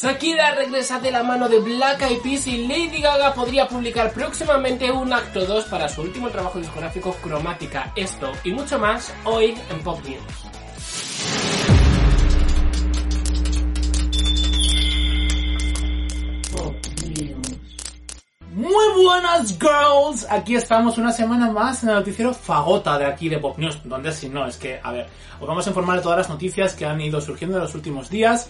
[0.00, 4.92] Shakira regresa de la mano de Black Eyed Peas y Lady Gaga podría publicar próximamente
[4.92, 7.92] un acto 2 para su último trabajo discográfico Cromática.
[7.96, 10.22] Esto y mucho más hoy en Pop News.
[18.52, 23.38] Muy buenas girls, aquí estamos una semana más en el noticiero Fagota de aquí de
[23.38, 25.08] Pop News, donde si no, es que, a ver,
[25.40, 28.10] os vamos a informar de todas las noticias que han ido surgiendo en los últimos
[28.10, 28.48] días,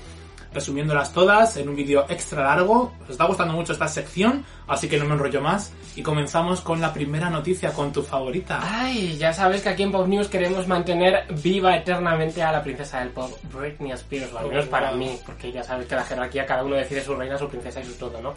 [0.52, 2.92] resumiéndolas todas en un vídeo extra largo.
[3.02, 5.72] Os está gustando mucho esta sección, así que no me enrollo más.
[5.96, 8.61] Y comenzamos con la primera noticia, con tu favorita.
[8.62, 13.00] Ay, ya sabes que aquí en Pop News queremos mantener viva eternamente a la princesa
[13.00, 16.46] del pop, Britney Spears, o al menos para mí, porque ya sabes que la jerarquía
[16.46, 18.34] cada uno decide su reina, su princesa y su todo, ¿no?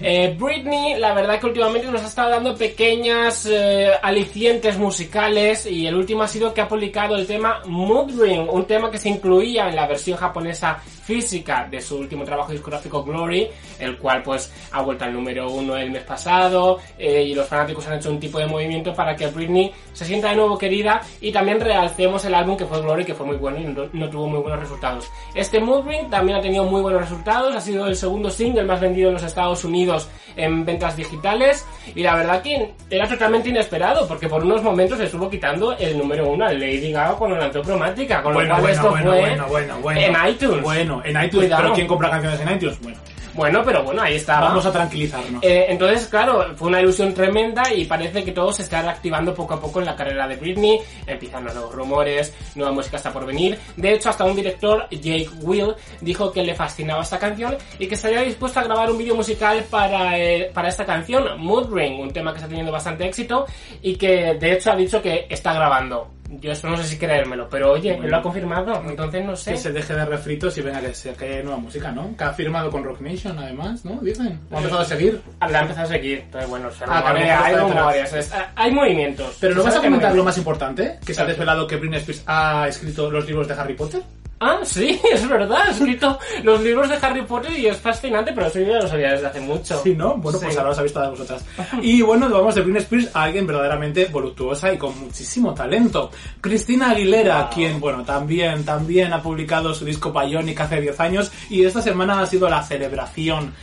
[0.00, 5.86] Eh, Britney, la verdad que últimamente nos ha estado dando pequeñas eh, alicientes musicales y
[5.86, 9.08] el último ha sido que ha publicado el tema Mood Ring, un tema que se
[9.08, 14.52] incluía en la versión japonesa física de su último trabajo discográfico Glory, el cual pues
[14.70, 18.20] ha vuelto al número uno el mes pasado eh, y los fanáticos han hecho un
[18.20, 22.34] tipo de movimiento para que Britney se sienta de nuevo querida y también realcemos el
[22.34, 25.10] álbum que fue Glory que fue muy bueno y no, no tuvo muy buenos resultados.
[25.34, 28.80] Este Mood Ring también ha tenido muy buenos resultados, ha sido el segundo single más
[28.80, 34.06] vendido en los Estados Unidos en ventas digitales y la verdad que era totalmente inesperado
[34.06, 37.62] porque por unos momentos le estuvo quitando el número uno al Lady Gaga cuando lanzó
[37.62, 40.00] Cromática, con lo cual esto fue bueno, bueno, bueno.
[40.00, 40.62] en iTunes.
[40.62, 41.62] Bueno, en iTunes, Cuidado.
[41.62, 42.80] pero ¿quién compra canciones en iTunes?
[42.80, 42.98] Bueno,
[43.34, 44.48] Bueno, pero bueno, ahí estaba.
[44.48, 45.42] vamos a tranquilizarnos.
[45.42, 49.54] Eh, entonces, claro, fue una ilusión tremenda y parece que todo se está reactivando poco
[49.54, 50.78] a poco en la carrera de Britney.
[51.06, 53.58] Empiezan los nuevos rumores, nueva música está por venir.
[53.76, 57.94] De hecho, hasta un director, Jake Will, dijo que le fascinaba esta canción y que
[57.94, 62.12] estaría dispuesto a grabar un vídeo musical para, eh, para esta canción, Mood Ring, un
[62.12, 63.46] tema que está teniendo bastante éxito
[63.80, 66.10] y que de hecho ha dicho que está grabando.
[66.40, 69.52] Yo eso no sé si creérmelo, pero oye, él lo ha confirmado, entonces no sé.
[69.52, 72.16] Que se deje de refritos y venga que se que haya nueva música, ¿no?
[72.16, 74.00] Que ha firmado con Rock Nation, además, ¿no?
[74.00, 74.40] Dicen.
[74.50, 75.20] ¿O ha empezado a seguir?
[75.48, 77.78] La ha empezado a seguir, entonces bueno, se Ah, rumorea, que a lo mejor hay
[77.78, 79.36] rumores, es- hay movimientos.
[79.40, 80.98] Pero ¿no vas a comentar lo más importante?
[81.04, 84.02] Que se ha desvelado que Britney Spears ha escrito los libros de Harry Potter.
[84.44, 88.48] Ah, sí, es verdad, ha escrito los libros de Harry Potter y es fascinante, pero
[88.48, 89.80] eso yo ya lo sabía desde hace mucho.
[89.82, 90.14] Sí, ¿no?
[90.16, 90.46] Bueno, Sí.
[90.46, 91.44] pues ahora os habéis todas vosotras.
[91.80, 96.10] Y bueno, vamos de Britney Spears a alguien verdaderamente voluptuosa y con muchísimo talento.
[96.40, 97.50] Cristina Aguilera, Wow.
[97.54, 102.20] quien, bueno, también, también ha publicado su disco Bionic hace 10 años y esta semana
[102.20, 103.54] ha sido la celebración.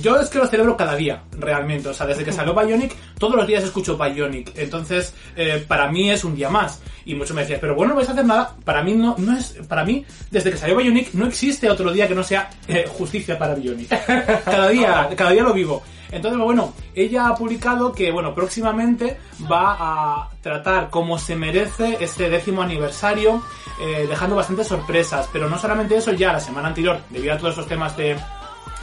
[0.00, 1.88] Yo es que lo celebro cada día, realmente.
[1.88, 4.52] O sea, desde que salió Bionic, todos los días escucho Bionic.
[4.56, 6.80] Entonces, eh, para mí es un día más.
[7.04, 8.56] Y muchos me decían, pero bueno, no vais a hacer nada.
[8.64, 12.08] Para mí no, no es, para mí, desde que salió Bionic, no existe otro día
[12.08, 13.88] que no sea eh, justicia para Bionic.
[14.44, 15.82] Cada día, cada día lo vivo.
[16.10, 19.18] Entonces, bueno, ella ha publicado que, bueno, próximamente
[19.50, 23.42] va a tratar como se merece este décimo aniversario,
[23.80, 25.28] eh, dejando bastantes sorpresas.
[25.32, 28.16] Pero no solamente eso, ya la semana anterior, debido a todos esos temas de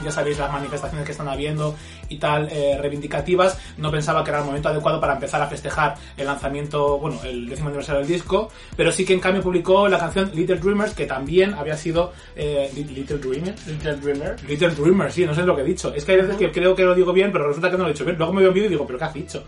[0.04, 1.76] ya sabéis las manifestaciones que están habiendo
[2.10, 5.96] y tal eh, reivindicativas no pensaba que era el momento adecuado para empezar a festejar
[6.18, 10.00] el lanzamiento bueno el décimo aniversario del disco pero sí que en cambio publicó la
[10.00, 13.68] canción Little Dreamers que también había sido eh, Li- Little Dreamers.
[13.68, 14.44] Little Dreamer.
[14.48, 15.94] Little Dreamers sí no sé lo que he dicho.
[15.94, 17.90] Es que hay veces que creo que lo digo bien pero resulta que no lo
[17.90, 18.18] he dicho bien.
[18.18, 19.44] Luego me veo un vídeo y digo pero qué has dicho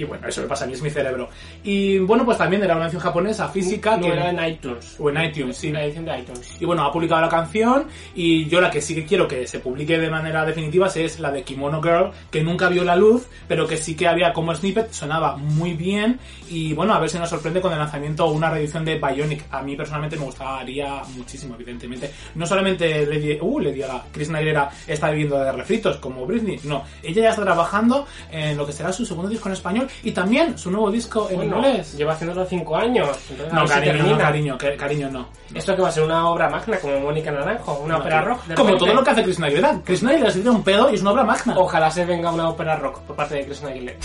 [0.00, 1.28] y bueno eso me pasa a mí es mi cerebro
[1.62, 4.96] y bueno pues también era una canción japonesa física No que era en iTunes.
[4.98, 6.56] o en iTunes sí La edición de iTunes.
[6.58, 9.58] y bueno, ha publicado la canción y yo la que sí que quiero que se
[9.60, 13.66] publique de manera definitiva es la de Kimono Girl, que nunca vio la luz, pero
[13.66, 16.18] que sí que había como snippet, sonaba muy bien
[16.48, 19.44] y bueno, a ver si nos sorprende con el lanzamiento o una reedición de Bionic.
[19.50, 22.10] A mí personalmente me gustaría muchísimo, evidentemente.
[22.34, 26.84] No solamente Lady, uh, Lady Gaga, Chris Aguilera está viviendo de refritos como Britney, no,
[27.02, 30.56] ella ya está trabajando en lo que será su segundo disco en español y también
[30.58, 31.96] su nuevo disco en Bueno, inglés.
[31.96, 33.08] lleva haciéndolo cinco años.
[33.52, 34.18] No, cariño, no, termina.
[34.18, 35.28] cariño, cariño, no.
[35.54, 38.40] Esto que va a ser una obra magna como Mónica Naranjo, una No, ópera rock.
[38.54, 39.80] Como todo lo que hace Chris Aguilera.
[39.84, 41.54] Chris Aguilera se tira un pedo y es una obra magna.
[41.58, 43.98] Ojalá se venga una ópera rock por parte de Christina Aguilera.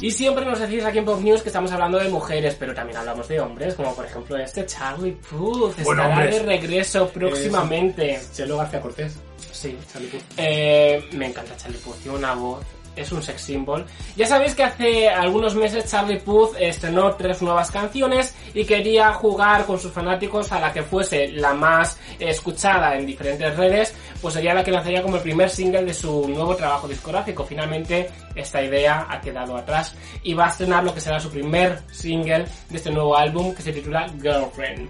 [0.00, 2.98] Y siempre nos decís aquí en Pop News que estamos hablando de mujeres, pero también
[2.98, 5.76] hablamos de hombres, como por ejemplo este Charlie Puth.
[5.84, 6.34] Bueno, Estará hombres.
[6.36, 8.20] de regreso próximamente.
[8.34, 9.16] Chelo García Cortés.
[9.52, 9.76] Sí.
[9.92, 10.22] Charlie Puth.
[10.38, 12.64] Eh, me encanta Charlie Puth, tiene una voz,
[12.96, 13.84] es un sex symbol.
[14.16, 19.64] Ya sabéis que hace algunos meses Charlie Puth estrenó tres nuevas canciones y quería jugar
[19.66, 24.54] con sus fanáticos a la que fuese la más escuchada en diferentes redes, pues sería
[24.54, 27.44] la que lanzaría como el primer single de su nuevo trabajo discográfico.
[27.44, 31.80] Finalmente esta idea ha quedado atrás y va a estrenar lo que será su primer
[31.90, 34.88] single de este nuevo álbum que se titula Girlfriend.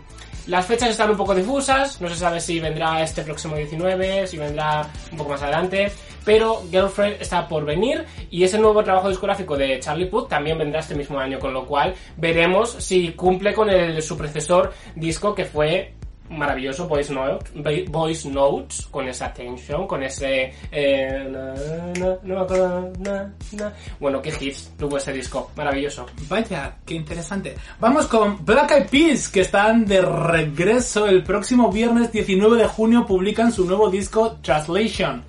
[0.49, 4.39] Las fechas están un poco difusas, no se sabe si vendrá este próximo 19, si
[4.39, 5.93] vendrá un poco más adelante,
[6.25, 10.81] pero Girlfriend está por venir y ese nuevo trabajo discográfico de Charlie Puth también vendrá
[10.81, 15.45] este mismo año, con lo cual veremos si cumple con el, su predecesor disco que
[15.45, 15.95] fue
[16.33, 20.53] maravilloso, Voice, Note, voice Notes, con esa tension, con ese...
[20.71, 23.73] Eh, na, na, na.
[24.01, 26.07] Bueno, qué hits tuvo ese disco, maravilloso.
[26.29, 27.55] Vaya, qué interesante.
[27.79, 33.07] Vamos con Black Eyed Peas, que están de regreso el próximo viernes 19 de junio,
[33.07, 35.25] publican su nuevo disco Translation.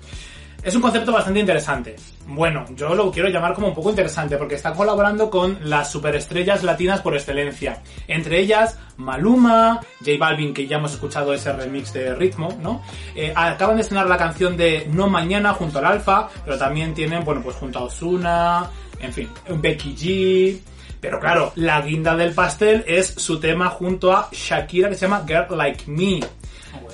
[0.64, 1.94] Es un concepto bastante interesante.
[2.26, 6.62] Bueno, yo lo quiero llamar como un poco interesante porque está colaborando con las superestrellas
[6.62, 7.82] latinas por excelencia.
[8.08, 12.82] Entre ellas, Maluma, J Balvin, que ya hemos escuchado ese remix de ritmo, ¿no?
[13.14, 17.24] Eh, acaban de estrenar la canción de No Mañana junto al Alfa, pero también tienen,
[17.24, 18.70] bueno, pues junto a Osuna,
[19.00, 19.28] en fin,
[19.60, 20.60] Becky G.
[20.98, 25.26] Pero claro, la guinda del pastel es su tema junto a Shakira que se llama
[25.28, 26.20] Girl Like Me.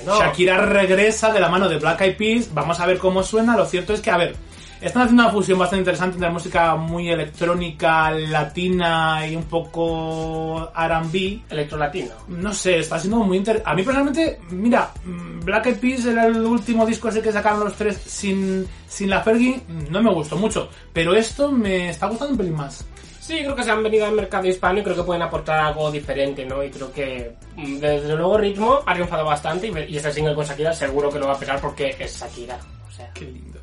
[0.05, 3.67] Shakira regresa de la mano de Black Eyed Peas, vamos a ver cómo suena, lo
[3.67, 4.37] cierto es que, a ver,
[4.81, 11.43] están haciendo una fusión bastante interesante entre música muy electrónica, latina y un poco R&B.
[11.51, 12.13] Electrolatino.
[12.29, 13.71] No sé, está siendo muy interesante.
[13.71, 17.75] A mí personalmente, mira, Black Eyed Peas era el último disco ese que sacaron los
[17.75, 19.61] tres sin, sin la Fergie,
[19.91, 22.87] no me gustó mucho, pero esto me está gustando un pelín más.
[23.21, 25.91] Sí, creo que se han venido al mercado hispano y creo que pueden aportar algo
[25.91, 26.65] diferente, ¿no?
[26.65, 30.47] Y creo que, mm, desde luego, Ritmo ha triunfado bastante y, y este single con
[30.47, 32.59] Shakira seguro que lo va a pegar porque es Shakira.
[32.89, 33.60] O sea, qué lindo.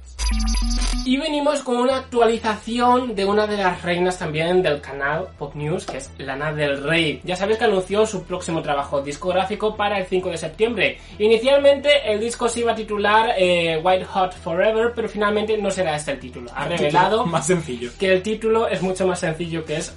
[1.06, 5.86] Y venimos con una actualización de una de las reinas también del canal Pop News,
[5.86, 7.22] que es Lana del Rey.
[7.24, 10.98] Ya sabéis que anunció su próximo trabajo discográfico para el 5 de septiembre.
[11.18, 15.96] Inicialmente el disco se iba a titular eh, White Hot Forever, pero finalmente no será
[15.96, 16.52] este el título.
[16.54, 17.90] Ha revelado más sencillo.
[17.98, 19.96] que el título es mucho más sencillo, que es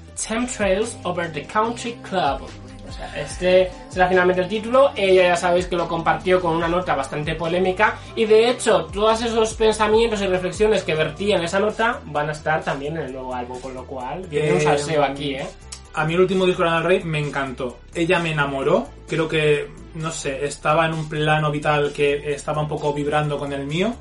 [0.57, 2.49] Trails Over the Country Club.
[2.91, 4.91] O sea, este será finalmente el título.
[4.95, 7.99] Ella ya sabéis que lo compartió con una nota bastante polémica.
[8.17, 12.33] Y de hecho, todos esos pensamientos y reflexiones que vertía en esa nota van a
[12.33, 13.59] estar también en el nuevo álbum.
[13.61, 15.47] Con lo cual, viene un Eh, salseo aquí, ¿eh?
[15.95, 17.79] A mí el último disco de Lana Rey me encantó.
[17.95, 18.87] Ella me enamoró.
[19.09, 23.53] Creo que, no sé, estaba en un plano vital que estaba un poco vibrando con
[23.53, 23.95] el mío.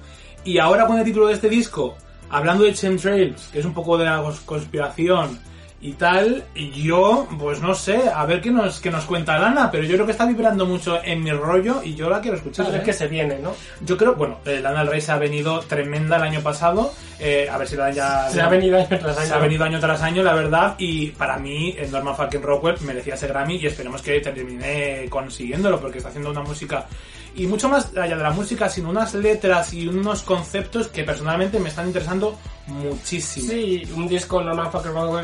[0.43, 1.95] Y ahora con el título de este disco,
[2.29, 5.39] hablando de Chemtrails, que es un poco de la cons- conspiración
[5.81, 9.71] y tal, y yo, pues no sé, a ver qué nos, qué nos cuenta Lana,
[9.71, 12.67] pero yo creo que está vibrando mucho en mi rollo y yo la quiero escuchar.
[12.67, 12.81] Es ¿eh?
[12.83, 13.53] que se viene, ¿no?
[13.85, 16.93] Yo creo, bueno, eh, Lana del Rey se ha venido tremenda el año pasado.
[17.19, 18.29] eh, a ver si la ya.
[18.29, 19.27] Se ha venido año tras año.
[19.27, 22.75] Se ha venido año tras año, la verdad, y para mí, el Norman fucking Rockwell
[22.81, 26.87] merecía ese Grammy y esperemos que termine consiguiéndolo, porque está haciendo una música,
[27.35, 31.59] y mucho más allá de la música, sino unas letras y unos conceptos que personalmente
[31.59, 32.37] me están interesando
[32.69, 33.47] muchísimo.
[33.49, 34.69] Sí, un disco normal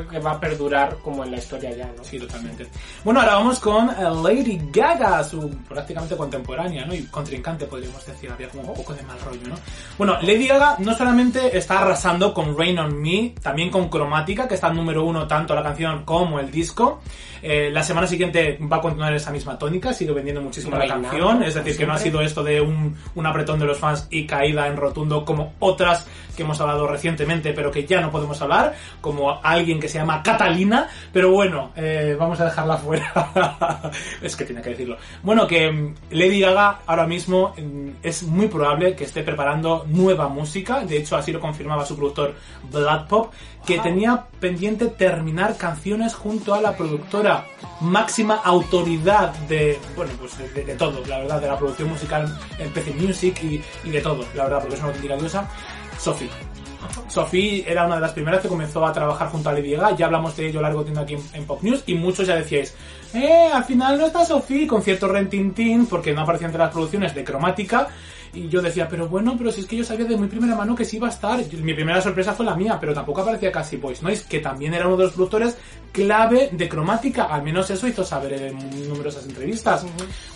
[0.10, 2.04] que va a perdurar como en la historia ya, ¿no?
[2.04, 2.68] Sí, totalmente.
[3.04, 3.94] Bueno, ahora vamos con eh,
[4.24, 6.94] Lady Gaga, su prácticamente contemporánea, ¿no?
[6.94, 9.56] Y contrincante, podríamos decir, había como un poco de mal rollo, ¿no?
[9.98, 14.56] Bueno, Lady Gaga no solamente está arrasando con Rain on Me, también con Cromática, que
[14.56, 17.02] está en número uno tanto la canción como el disco.
[17.42, 21.44] Eh, la semana siguiente va a continuar esa misma tónica, sigue vendiendo muchísimo la canción,
[21.44, 24.26] es decir, que no ha sido esto de un, un apretón de los fans y
[24.26, 26.06] caída en rotundo como otras
[26.36, 30.22] que hemos hablado recientemente, pero que ya no podemos hablar, como alguien que se llama
[30.22, 33.92] Catalina, pero bueno, eh, vamos a dejarla fuera.
[34.22, 34.98] es que tiene que decirlo.
[35.24, 40.28] Bueno, que mm, Lady Gaga ahora mismo mm, es muy probable que esté preparando nueva
[40.28, 42.36] música, de hecho así lo confirmaba su productor
[42.70, 43.34] Blood Pop,
[43.66, 47.46] que tenía pendiente terminar canciones junto a la productora
[47.82, 52.72] máxima autoridad de, bueno, pues de- de todo, la verdad, de la producción musical en
[52.72, 55.50] PC Music y, de todo, la verdad, porque es una auténtica diosa,
[56.00, 56.30] Sophie.
[57.08, 60.06] Sophie era una de las primeras que comenzó a trabajar junto a Lady Gaga, ya
[60.06, 62.76] hablamos de ello largo tiempo aquí en, en Pop News, y muchos ya decíais,
[63.14, 67.16] eh, al final no está Sophie con cierto rentintín, porque no aparecía entre las producciones
[67.16, 67.88] de cromática,
[68.36, 70.76] y yo decía, pero bueno, pero si es que yo sabía de muy primera mano
[70.76, 71.40] que sí iba a estar.
[71.54, 74.88] Mi primera sorpresa fue la mía, pero tampoco aparecía casi Boys Noise, que también era
[74.88, 75.58] uno de los productores
[75.92, 77.24] clave de cromática.
[77.26, 79.86] Al menos eso hizo saber en numerosas entrevistas.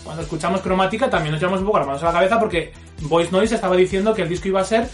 [0.02, 3.30] Cuando escuchamos cromática también nos llevamos un poco las manos a la cabeza porque Boys
[3.30, 4.88] Noise estaba diciendo que el disco iba a ser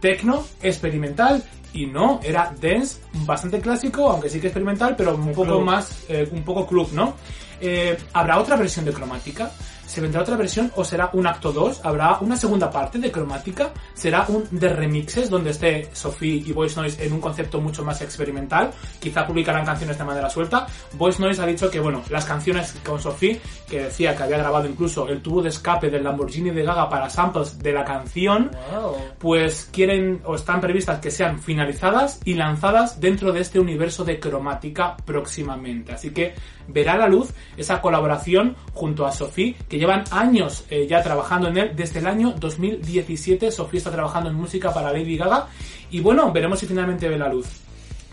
[0.00, 1.42] tecno experimental.
[1.74, 5.64] Y no, era dance, bastante clásico, aunque sí que experimental, pero un poco club.
[5.64, 7.14] más, eh, un poco club, ¿no?
[7.62, 9.50] Eh, ¿Habrá otra versión de cromática?
[9.92, 11.82] ¿Se vendrá otra versión o será un acto 2?
[11.84, 13.72] ¿Habrá una segunda parte de cromática?
[13.92, 18.00] ¿Será un de remixes donde esté Sophie y Voice Noise en un concepto mucho más
[18.00, 18.70] experimental?
[18.98, 20.66] Quizá publicarán canciones de manera suelta.
[20.94, 24.66] Voice Noise ha dicho que, bueno, las canciones con Sophie, que decía que había grabado
[24.66, 28.96] incluso el tubo de escape del Lamborghini de Gaga para samples de la canción, Wow.
[29.18, 34.18] pues quieren o están previstas que sean finalizadas y lanzadas dentro de este universo de
[34.18, 35.92] cromática próximamente.
[35.92, 36.34] Así que
[36.68, 41.58] verá la luz esa colaboración junto a Sophie, que llevan años eh, ya trabajando en
[41.58, 41.72] él.
[41.74, 45.48] Desde el año 2017 Sophie está trabajando en música para Lady Gaga
[45.90, 47.46] y bueno, veremos si finalmente ve la luz.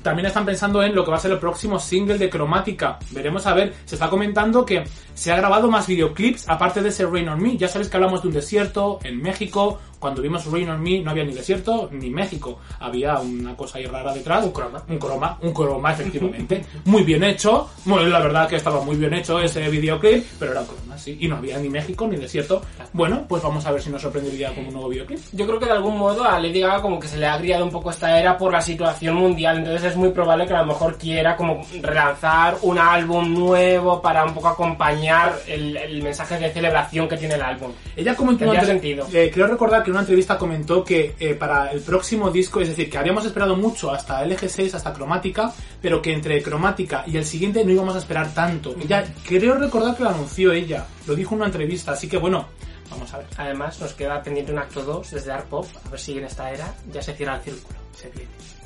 [0.02, 2.98] también están pensando en lo que va a ser el próximo single de Cromática.
[3.12, 7.06] Veremos a ver, se está comentando que se ha grabado más videoclips aparte de ese
[7.06, 7.58] Rain on Me.
[7.58, 9.80] Ya sabes que hablamos de un desierto en México.
[10.00, 12.60] Cuando vimos Rain on Me no había ni desierto ni México.
[12.80, 14.46] Había una cosa ahí rara detrás.
[14.46, 14.82] Un croma.
[14.88, 16.64] Un croma, un croma, efectivamente.
[16.86, 17.70] muy bien hecho.
[17.86, 21.18] Bueno, la verdad que estaba muy bien hecho ese videoclip, pero era un croma, sí.
[21.20, 22.62] Y no había ni México ni desierto.
[22.94, 25.20] Bueno, pues vamos a ver si nos sorprende el día con un nuevo videoclip.
[25.34, 27.64] Yo creo que de algún modo a Lady Gaga como que se le ha criado
[27.66, 30.68] un poco esta era por la situación mundial, entonces es muy probable que a lo
[30.68, 36.52] mejor quiera como relanzar un álbum nuevo para un poco acompañar el, el mensaje de
[36.52, 37.72] celebración que tiene el álbum.
[37.96, 39.08] Ella comentó Tendría antes- sentido.
[39.14, 42.70] eh, creo recordar que en una entrevista comentó que eh, para el próximo disco, es
[42.70, 47.26] decir, que habíamos esperado mucho hasta LG6, hasta Cromática, pero que entre Cromática y el
[47.26, 48.76] siguiente no íbamos a esperar tanto.
[48.82, 52.48] Ella, creo recordar que lo anunció ella, lo dijo en una entrevista, así que bueno,
[52.90, 53.28] vamos a ver.
[53.38, 56.52] Además nos queda pendiente un acto 2 desde Art Pop, a ver si en esta
[56.52, 58.59] era ya se cierra el círculo, se viene.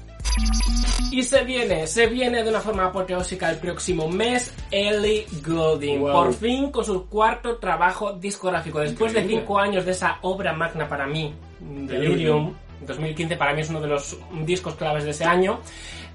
[1.11, 6.11] Y se viene, se viene de una forma apoteósica el próximo mes Ellie Goulding, Wow.
[6.11, 8.79] por fin con su cuarto trabajo discográfico.
[8.79, 12.53] Después de cinco años de esa obra magna para mí, Delirium,
[12.85, 15.59] 2015 para mí es uno de los discos claves de ese año,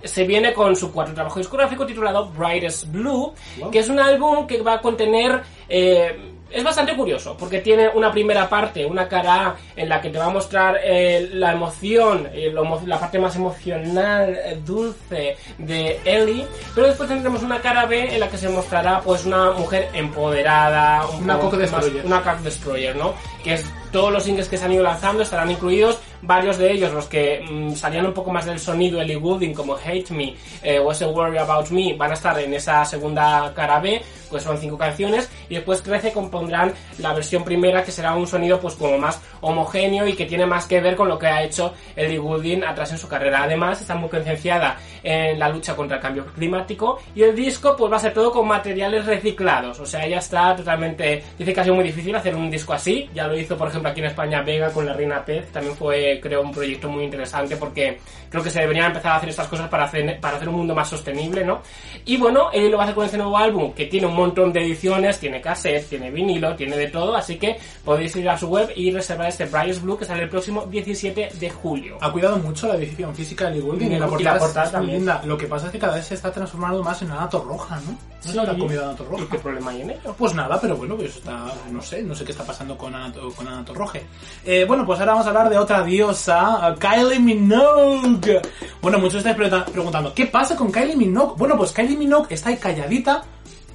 [0.03, 3.71] se viene con su cuarto trabajo discográfico titulado Brightest Blue, Wow.
[3.71, 5.43] que es un álbum que va a contener...
[5.69, 10.11] eh, es bastante curioso, porque tiene una primera parte, una cara A, en la que
[10.11, 15.37] te va a mostrar eh, la emoción, eh, lo la parte más emocional, eh, dulce
[15.59, 19.53] de Ellie, pero después tendremos una cara B en la que se mostrará pues una
[19.53, 22.07] mujer empoderada, un Una cock destroyer.
[22.07, 23.15] una cock destroyer, ¿no?
[23.45, 26.93] Que es todos los singles que se han ido lanzando estarán incluidos, varios de ellos
[26.93, 30.35] los que mm, salían un poco más del sonido Ellie Goulding como Hate Me
[30.81, 34.59] o ese Worry About Me van a estar en esa segunda cara B, pues son
[34.59, 38.99] cinco canciones y después 13 compondrán la versión primera que será un sonido pues como
[38.99, 42.65] más homogéneo y que tiene más que ver con lo que ha hecho Ellie Goulding
[42.65, 43.43] atrás en su carrera.
[43.43, 47.93] Además está muy concienciada en la lucha contra el cambio climático y el disco pues
[47.93, 51.65] va a ser todo con materiales reciclados, o sea ella está totalmente, dice que ha
[51.65, 54.43] sido muy difícil hacer un disco así, ya lo hizo por ejemplo aquí en España
[54.43, 58.51] Vega con la Reina Pez, también fue creo un proyecto muy interesante porque creo que
[58.51, 61.45] se deberían empezar a hacer estas cosas para hacer, para hacer un mundo más sostenible,
[61.45, 61.63] ¿no?
[62.05, 64.53] Y bueno, él lo va a hacer con este nuevo álbum que tiene un montón
[64.53, 68.49] de ediciones, tiene cassette, tiene vinilo, tiene de todo, así que podéis ir a su
[68.49, 71.99] web y reservar este Brightest Blue que sale el próximo 17 de julio.
[72.01, 74.43] Ha cuidado mucho la edición física de Ellie Goulding Y y la la portada, es-
[74.43, 74.99] portada es muy también.
[74.99, 75.23] linda.
[75.25, 77.93] Lo que pasa es que cada vez se está transformando más en Anato Roja, ¿no?
[78.27, 79.37] No se habrá comido Anato ¿Y qué Roja.
[79.39, 80.15] problema hay en ello?
[80.19, 83.31] Pues nada, pero bueno, pues está, no sé, no sé qué está pasando con Anato,
[83.31, 84.03] con Anato Roje.
[84.45, 88.41] Eh, bueno, pues ahora vamos a hablar de otra diosa, Kylie Minogue.
[88.83, 91.35] Bueno, muchos estáis pre- preguntando, ¿qué pasa con Kylie Minogue?
[91.37, 93.23] Bueno, pues Kylie Minogue está ahí calladita,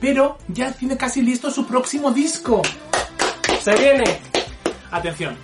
[0.03, 2.61] pero ya tiene casi listo su próximo disco.
[3.61, 4.03] ¡Se viene!
[4.91, 5.37] Atención,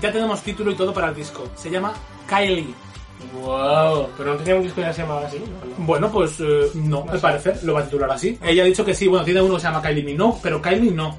[0.00, 1.48] ya tenemos título y todo para el disco.
[1.54, 1.94] Se llama
[2.28, 2.74] Kylie.
[3.34, 4.08] ¡Wow!
[4.16, 5.46] Pero no tenía un disco que ya se llamaba así, ¿no?
[5.46, 5.86] No.
[5.86, 8.38] Bueno, pues eh, no, al parecer lo va a titular así.
[8.42, 10.90] Ella ha dicho que sí, bueno, tiene uno que se llama Kylie Minogue, pero Kylie
[10.90, 11.18] no.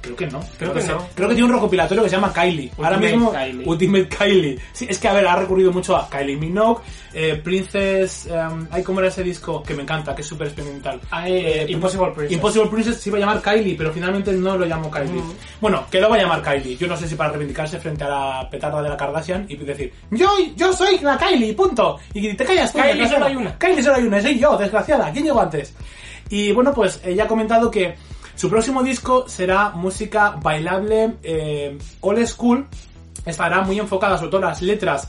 [0.00, 0.40] Creo que no.
[0.58, 1.06] Creo que no.
[1.14, 2.70] Creo que tiene un recopilatorio que se llama Kylie.
[2.76, 3.68] Ahora Ultimate mismo, Kylie.
[3.68, 4.58] Ultimate Kylie.
[4.72, 6.82] Sí, es que a ver, ha recurrido mucho a Kylie Minogue,
[7.14, 8.26] eh, Princess.
[8.26, 9.62] em, ay, ¿cómo era ese disco?
[9.62, 11.00] Que me encanta, que es súper experimental.
[11.10, 12.32] Ay, eh, Impossible Princess.
[12.32, 15.22] Impossible Princess se iba a llamar Kylie, pero finalmente no lo llamó Kylie.
[15.60, 16.76] Bueno, que lo va a llamar Kylie.
[16.76, 19.92] Yo no sé si para reivindicarse frente a la petarda de la Kardashian y decir,
[20.10, 21.98] yo, yo soy la Kylie, punto.
[22.14, 22.78] Y te callas tú.
[22.78, 23.58] Kylie solo hay una.
[23.58, 25.10] Kylie solo hay una, soy yo, desgraciada.
[25.12, 25.74] ¿Quién llegó antes?
[26.30, 27.94] Y bueno, pues ella ha comentado que
[28.34, 32.66] su próximo disco será música bailable eh, old school.
[33.24, 35.08] Estará muy enfocada sobre todo las letras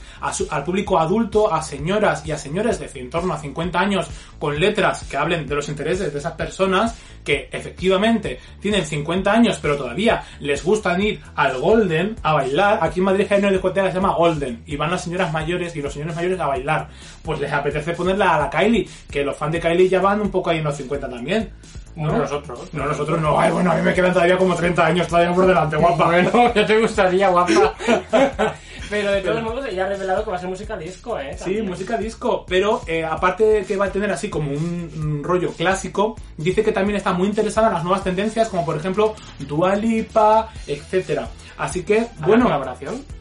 [0.50, 4.60] al público adulto, a señoras y a señores de en torno a 50 años con
[4.60, 9.78] letras que hablen de los intereses de esas personas que efectivamente tienen 50 años pero
[9.78, 12.80] todavía les gustan ir al Golden a bailar.
[12.82, 15.75] Aquí en Madrid hay una discoteca que se llama Golden y van las señoras mayores
[15.75, 16.89] y los señores mayores a bailar.
[17.24, 20.32] Pues les apetece ponerla a la Kylie, que los fans de Kylie ya van un
[20.32, 21.51] poco ahí en los 50 también.
[22.00, 22.74] No nosotros.
[22.74, 23.39] No, nosotros no.
[23.39, 26.06] Ay, bueno, a mí me quedan todavía como 30 años todavía por delante, guapa.
[26.06, 27.74] Bueno, ya te gustaría, guapa.
[28.89, 31.38] Pero de todos modos, ella ha revelado que va a ser música disco, ¿eh?
[31.38, 35.24] Sí, música disco, pero eh, aparte de que va a tener así como un, un
[35.24, 39.13] rollo clásico, dice que también está muy interesada en las nuevas tendencias, como por ejemplo
[39.38, 41.27] Dua Lipa, etcétera.
[41.60, 43.19] Así que, ¿Habrá bueno, colaboración?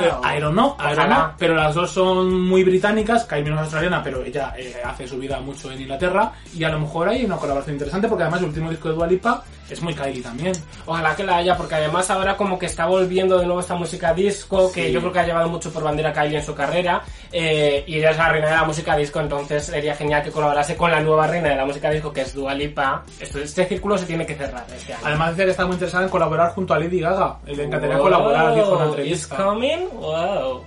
[0.00, 0.24] Eh, Wow.
[0.24, 4.02] I don't know, I don't know, pero las dos son muy británicas, no es australiana,
[4.02, 7.36] pero ella eh, hace su vida mucho en Inglaterra, y a lo mejor hay una
[7.36, 9.42] colaboración interesante, porque además el último disco de Dua Lipa
[9.74, 10.52] es muy Kylie también.
[10.86, 14.12] Ojalá que la haya, porque además ahora como que está volviendo de nuevo esta música
[14.14, 14.92] disco, que Sí.
[14.92, 18.10] yo creo que ha llevado mucho por bandera Kylie en su carrera, eh, y ella
[18.10, 21.26] es la reina de la música disco, entonces sería genial que colaborase con la nueva
[21.26, 23.02] reina de la música disco, que es Dua Lipa.
[23.20, 25.02] Esto, este círculo se tiene que cerrar este año.
[25.06, 28.54] Además dice que está muy interesada en colaborar junto a Lady Gaga, le encantaría colaborar,
[28.54, 29.34] dijo en una entrevista.
[29.34, 29.88] Is coming?
[29.94, 30.64] Wow.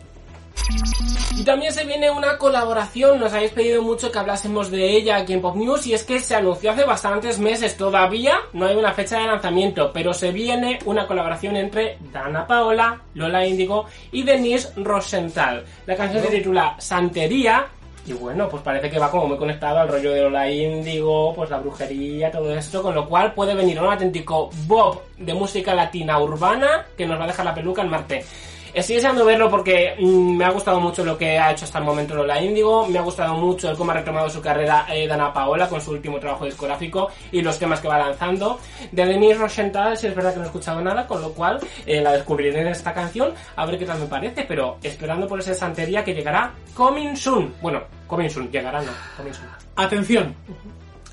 [1.35, 5.33] Y también se viene una colaboración, nos habéis pedido mucho que hablásemos de ella aquí
[5.33, 8.93] en Pop News y es que se anunció hace bastantes meses, todavía no hay una
[8.93, 14.71] fecha de lanzamiento, pero se viene una colaboración entre Dana Paola, Lola Índigo y Denise
[14.77, 15.65] Rosenthal.
[15.87, 17.65] La canción se titula Santería
[18.05, 21.49] y bueno, pues parece que va como muy conectado al rollo de Lola Índigo, pues
[21.49, 26.19] la brujería, todo esto, con lo cual puede venir un auténtico bob de música latina
[26.19, 28.25] urbana que nos va a dejar la peluca en Marte.
[28.73, 31.83] Estoy deseando verlo porque mm, me ha gustado mucho lo que ha hecho hasta el
[31.83, 35.31] momento Lola Índigo, me ha gustado mucho el cómo ha retomado su carrera eh, Dana
[35.31, 38.59] Paola con su último trabajo discográfico y los temas que va lanzando.
[38.91, 42.01] De Denise Rosenthal, si es verdad que no he escuchado nada, con lo cual eh,
[42.01, 45.53] la descubriré en esta canción, a ver qué tal me parece, pero esperando por esa
[45.53, 47.53] santería que llegará coming soon.
[47.61, 49.49] Bueno, coming soon, llegará no, coming soon.
[49.75, 50.35] Atención.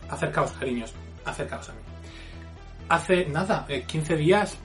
[0.09, 0.95] Acercaos, cariños.
[1.27, 1.79] Acercaos a mí.
[2.89, 4.57] Hace nada, eh, 15 días,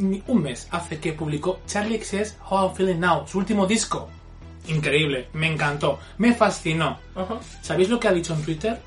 [0.00, 4.08] ni un mes, hace que publicó Charlie XS How I'm Feeling Now, su último disco.
[4.68, 6.98] Increíble, me encantó, me fascinó.
[7.62, 8.80] ¿Sabéis lo que ha dicho en Twitter?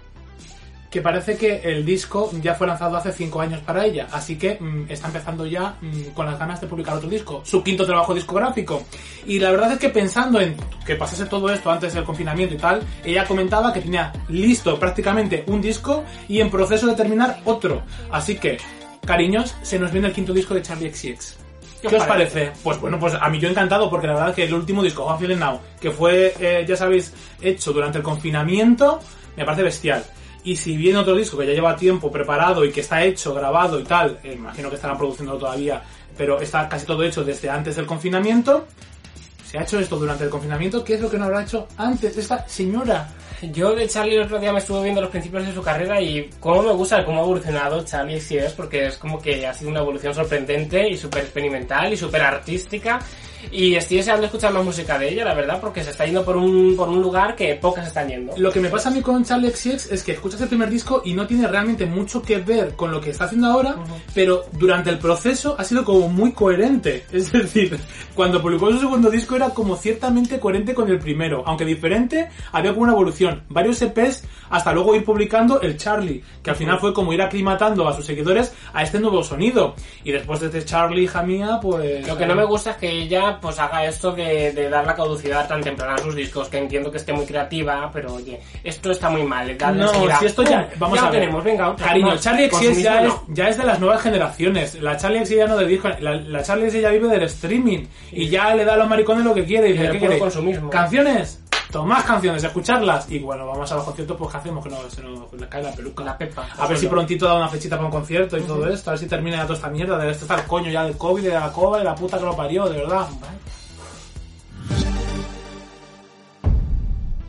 [0.90, 4.60] Que parece que el disco ya fue lanzado hace 5 años para ella, así que
[4.60, 8.14] mm, está empezando ya mm, con las ganas de publicar otro disco, su quinto trabajo
[8.14, 8.84] discográfico.
[9.26, 10.56] Y la verdad es que pensando en
[10.86, 15.44] que pasase todo esto antes del confinamiento y tal, ella comentaba que tenía listo prácticamente
[15.48, 17.82] un disco y en proceso de terminar otro.
[18.12, 18.60] Así que,
[19.06, 21.38] cariños, se nos viene el quinto disco de Charlie XCX.
[21.90, 22.54] ¿Qué, os parece?
[22.64, 25.18] Pues bueno, pues a mí yo encantado, porque la verdad que el último disco, How
[25.18, 29.02] Feeling Now, que fue, eh, ya sabéis, hecho durante el confinamiento,
[29.36, 30.06] me parece bestial.
[30.46, 33.80] Y si viene otro disco que ya lleva tiempo preparado y que está hecho, grabado
[33.80, 35.82] y tal, eh, imagino que estarán produciéndolo todavía,
[36.18, 38.68] pero está casi todo hecho desde antes del confinamiento.
[39.46, 42.18] Se ha hecho esto durante el confinamiento, ¿qué es lo que no habrá hecho antes
[42.18, 43.10] esta señora?
[43.52, 46.30] Yo de Charlie el otro día me estuve viendo los principios de su carrera y
[46.40, 49.72] cómo me gusta cómo ha evolucionado Charlie si es, porque es como que ha sido
[49.72, 53.00] una evolución sorprendente y súper experimental y súper artística.
[53.52, 56.38] Y estoy deseando escuchar más música de ella, la verdad, porque se está yendo por
[56.38, 58.34] un, por un lugar que pocas están yendo.
[58.38, 61.02] Lo que me pasa a mí con Charlie XCX es que escuchas el primer disco
[61.06, 63.76] y no tiene realmente mucho que ver con lo que está haciendo ahora,
[64.14, 67.06] pero durante el proceso ha sido como muy coherente.
[67.14, 67.80] Es decir,
[68.16, 72.72] cuando publicó su segundo disco era como ciertamente coherente con el primero, aunque diferente, había
[72.72, 73.44] como una evolución.
[73.50, 77.88] Varios EPs hasta luego ir publicando el Charlie, que al final fue como ir aclimatando
[77.88, 79.76] a sus seguidores a este nuevo sonido.
[80.04, 82.08] Y después de este Charlie, hija mía, pues...
[82.08, 84.96] Lo que no me gusta es que ella pues haga esto de, de dar la
[84.96, 88.92] caducidad tan temprana a sus discos, que entiendo que esté muy creativa, pero oye, esto
[88.92, 89.58] está muy mal.
[89.58, 91.20] darle No, si esto ya, vamos ya a ver.
[91.22, 91.88] tenemos, venga, otra.
[91.88, 92.22] Cariño, más.
[92.22, 93.24] Charlie XCX ya es, no.
[93.30, 94.76] ya es de las nuevas generaciones.
[94.82, 97.86] La Charlie XCX ya no de disco, la, la Charlie XCX ya vive del streaming
[98.12, 99.70] y ya le da a los maricones lo que quiere.
[99.70, 100.22] Y dice, ¿qué queréis?
[100.22, 100.70] consumismo.
[100.70, 101.43] ¿Canciones?
[101.74, 103.10] Tomás canciones, escucharlas.
[103.10, 104.64] Y bueno, vamos a los conciertos, pues ¿qué hacemos?
[104.64, 106.04] Que no, se nos le cae la peluca.
[106.04, 106.48] La pepa.
[106.56, 109.00] A ver si prontito da una fechita para un concierto y todo esto, a ver
[109.00, 111.30] si termina ya toda esta mierda, de esto está el coño ya del COVID, de
[111.30, 113.08] la coba, de la puta que lo parió, de verdad.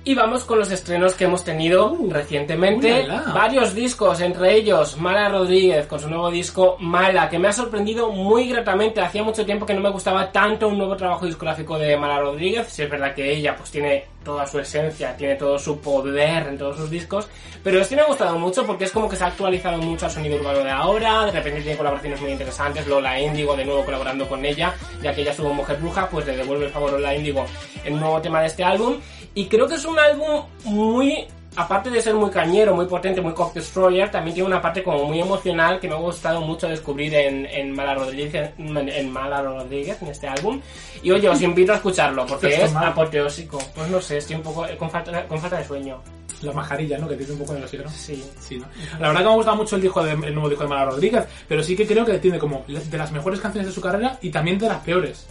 [0.06, 3.04] Y vamos con los estrenos que hemos tenido Uh, recientemente.
[3.04, 3.32] ulala.
[3.32, 8.10] Varios discos, entre ellos Mala Rodríguez con su nuevo disco Mala, que me ha sorprendido
[8.12, 9.00] muy gratamente.
[9.00, 12.68] Hacía mucho tiempo que no me gustaba tanto un nuevo trabajo discográfico de Mala Rodríguez.
[12.68, 16.58] Si es verdad que ella pues tiene toda su esencia, tiene todo su poder en
[16.58, 17.26] todos sus discos.
[17.62, 20.12] Pero este me ha gustado mucho porque es como que se ha actualizado mucho al
[20.12, 21.24] sonido urbano de ahora.
[21.24, 22.86] De repente tiene colaboraciones muy interesantes.
[22.86, 26.36] Lola Índigo de nuevo colaborando con ella, ya que ella estuvo Mujer Bruja, pues le
[26.36, 27.46] devuelve el favor a Lola Índigo
[27.84, 28.96] en un nuevo tema de este álbum.
[29.34, 33.32] Y creo que es un álbum muy aparte de ser muy cañero, muy potente, muy
[33.32, 37.14] Cock Destroyer, también tiene una parte como muy emocional que me ha gustado mucho descubrir
[37.14, 40.60] en, en Mala Rodríguez, en, en Mala Rodríguez, en este álbum.
[41.02, 42.88] Y oye, os invito a escucharlo, porque es mal.
[42.88, 43.58] apoteósico.
[43.74, 46.00] Pues no sé, estoy un poco eh, con falta, con falta de sueño.
[46.42, 47.08] La mascarilla, ¿no?
[47.08, 47.88] Que tiene un poco de los ¿no?
[47.88, 48.22] Sí.
[48.38, 48.66] Sí, ¿no?
[48.98, 50.86] La verdad que me ha gustado mucho el, disco de, el nuevo disco de Mala
[50.86, 54.18] Rodríguez, pero sí que creo que tiene como de las mejores canciones de su carrera
[54.20, 55.26] y también de las peores.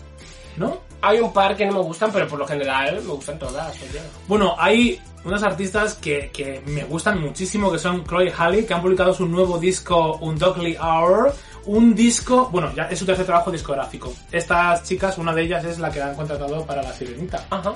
[0.56, 0.80] ¿No?
[1.06, 3.76] Hay un par que no me gustan, pero por lo general me gustan todas.
[3.76, 4.00] oye.
[4.26, 8.82] Bueno, hay unos artistas que, que me gustan muchísimo, que son Chloe Halle, que han
[8.82, 11.34] publicado su nuevo disco Undoubtedly Hour.
[11.66, 14.14] Un disco, bueno, ya es su tercer trabajo discográfico.
[14.32, 17.48] Estas chicas, una de ellas es la que han contratado para La Sirenita.
[17.50, 17.74] Ajá.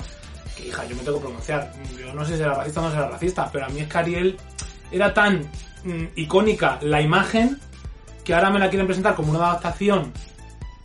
[0.56, 1.70] que hija, yo me tengo que pronunciar.
[1.98, 3.98] Yo no sé si era racista o no será racista, pero a mí es que
[3.98, 4.38] Ariel
[4.90, 5.40] era tan
[5.84, 7.58] mm, icónica la imagen
[8.24, 10.12] que ahora me la quieren presentar como una adaptación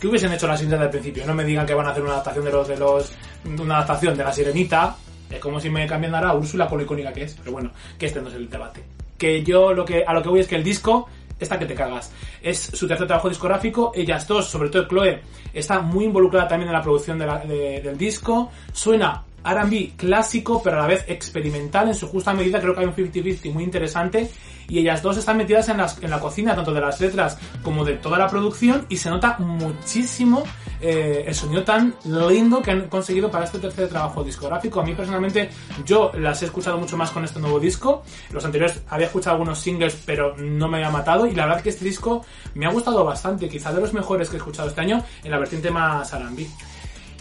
[0.03, 1.25] que hubiesen hecho la sirenita del principio.
[1.25, 3.13] No me digan que van a hacer una adaptación de los de los
[3.57, 4.97] una adaptación de la sirenita.
[5.29, 7.35] Es como si me cambian ahora a Úrsula con icónica que es.
[7.35, 8.83] Pero bueno, que este no es el debate.
[9.17, 11.07] Que yo lo que a lo que voy es que el disco
[11.39, 12.11] está que te cagas.
[12.41, 13.93] Es su tercer trabajo discográfico.
[13.95, 15.21] Ellas dos, sobre todo Chloe,
[15.53, 18.51] está muy involucrada también en la producción del disco.
[18.73, 22.59] Suena R&B clásico, pero a la vez experimental en su justa medida.
[22.59, 24.29] Creo que hay un 50-50 muy interesante.
[24.67, 28.17] Y ellas dos están metidas en, la cocina, tanto de las letras como de toda
[28.17, 28.85] la producción.
[28.89, 30.43] Y se nota muchísimo
[30.79, 34.79] eh, el sonido tan lindo que han conseguido para este tercer trabajo discográfico.
[34.79, 35.49] A mí personalmente,
[35.85, 38.03] yo las he escuchado mucho más con este nuevo disco.
[38.31, 41.27] Los anteriores había escuchado algunos singles, pero no me había matado.
[41.27, 42.25] Y la verdad que este disco
[42.55, 43.49] me ha gustado bastante.
[43.49, 46.47] Quizá de los mejores que he escuchado este año en la vertiente más R&B.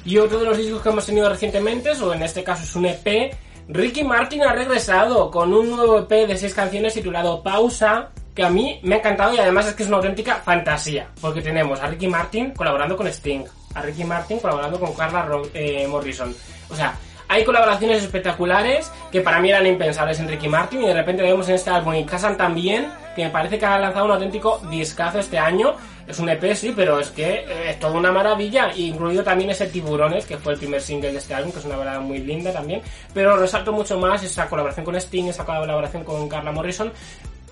[0.04, 2.86] Y otro de los discos que hemos tenido recientemente, o en este caso es un
[2.86, 3.32] EP,
[3.68, 8.50] Ricky Martin ha regresado con un nuevo EP de seis canciones titulado Pausa, que a
[8.50, 11.86] mí me ha encantado y además es que es una auténtica fantasía, porque tenemos a
[11.86, 16.34] Ricky Martin colaborando con Sting, a Ricky Martin colaborando con Carla eh, Morrison.
[16.70, 16.94] O sea,
[17.28, 21.48] hay colaboraciones espectaculares que para mí eran impensables en Ricky Martin y de repente vemos
[21.48, 24.60] en este álbum y casan tan bien que me parece que ha lanzado un auténtico
[24.70, 25.74] discazo este año.
[26.06, 29.66] Es un EP, sí, pero es que eh, es toda una maravilla, incluido también ese
[29.66, 32.52] Tiburones, que fue el primer single de este álbum, que es una verdad muy linda
[32.52, 32.82] también.
[33.14, 36.92] Pero resalto mucho más esa colaboración con Sting, esa colaboración con Carla Morrison.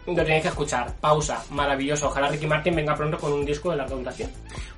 [0.07, 0.93] Lo tenéis que escuchar.
[1.01, 1.43] Pausa.
[1.51, 2.09] Maravilloso.
[2.09, 4.31] Ojalá Ricky Martin venga pronto con un disco de larga duración.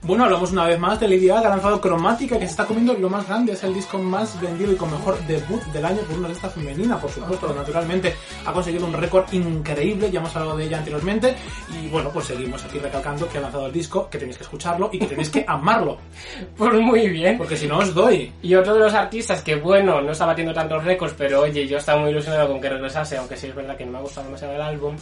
[0.03, 2.65] Bueno, hablamos una vez más de Lady Gaga, que ha lanzado Cromática, que se está
[2.67, 5.99] comiendo lo más grande, es el disco más vendido y con mejor debut del año
[6.03, 8.13] por una artista femenina, por supuesto, naturalmente
[8.45, 11.37] ha conseguido un récord increíble, ya hemos hablado de ella anteriormente,
[11.81, 14.91] y bueno, pues seguimos aquí recalcando que ha lanzado el disco, que tenéis que escucharlo
[14.93, 15.99] y que tenéis que amarlo,
[16.57, 17.39] Pues muy bien.
[17.39, 18.33] porque si no os doy.
[18.43, 21.79] Y otro de los artistas que, bueno, no está batiendo tantos récords, pero oye, yo
[21.79, 24.27] estaba muy ilusionado con que regresase, aunque sí es verdad que no me ha gustado
[24.27, 24.97] demasiado el álbum.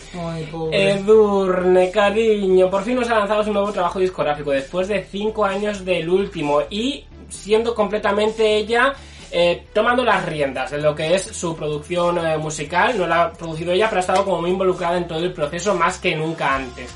[0.72, 5.84] Edurne, cariño, por fin nos ha lanzado su nuevo trabajo discográfico después de 5 años
[5.84, 8.94] del último y siendo completamente ella
[9.32, 12.98] eh, tomando las riendas de lo que es su producción eh, musical.
[12.98, 15.74] No la ha producido ella, pero ha estado como muy involucrada en todo el proceso
[15.74, 16.90] más que nunca antes.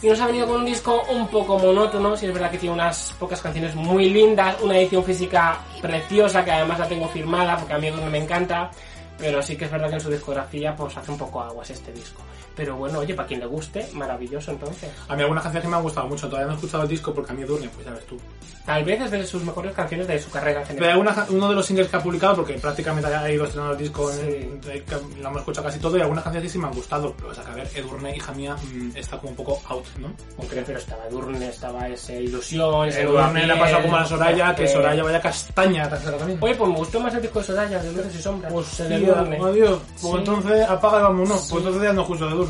[0.00, 2.74] Y nos ha venido con un disco un poco monótono, si es verdad que tiene
[2.74, 7.74] unas pocas canciones muy lindas, una edición física preciosa que además la tengo firmada porque
[7.74, 8.70] a mí me encanta.
[9.18, 11.92] Pero sí que es verdad que en su discografía pues hace un poco aguas este
[11.92, 12.22] disco.
[12.56, 14.90] Pero bueno, oye, para quien le guste, maravilloso entonces.
[15.08, 17.12] A mí algunas canciones que me han gustado mucho, todavía no he escuchado el disco
[17.14, 18.16] porque a mí Durne, pues ya ves tú.
[18.64, 20.98] Tal vez es de sus mejores canciones de su carrera en Pero general.
[20.98, 24.10] una- uno de los singles que ha publicado, porque prácticamente ha ido estrenando el disco,
[24.10, 24.20] Sí.
[24.22, 27.14] eh, que lo hemos escuchado casi todo, y algunas canciones que sí me han gustado.
[27.16, 29.84] Pero o sea, que a ver, Edurne, hija mía, mm, está como un poco out,
[29.98, 30.08] ¿no?
[30.38, 34.54] Hombre, pero estaba Edurne, estaba ese Ilusión, ese Edurne le ha pasado como a Soraya,
[34.56, 36.38] que Eh, Soraya vaya castaña también.
[36.40, 38.52] Oye, pues me gustó más el disco de Soraya, de Luces y Sombras.
[38.52, 39.38] Pues el de tío, Edurne.
[39.44, 39.78] adiós.
[40.00, 40.18] Pues Sí.
[40.18, 41.40] entonces apaga y vámonos.
[41.40, 41.48] Sí.
[41.52, 42.45] Pues entonces ya no escucho de Edurne.